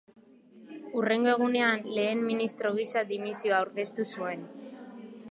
Hurrengo 0.99 1.33
egunean, 1.33 1.83
lehen 1.97 2.23
ministro 2.29 2.71
gisa 2.77 3.03
dimisioa 3.11 3.59
aurkeztu 3.65 4.07
zuen. 4.15 4.43